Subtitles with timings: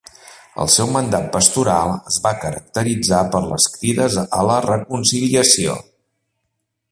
[0.61, 5.77] El seu mandat pastoral es va caracteritzar per les crides a la reconciliació.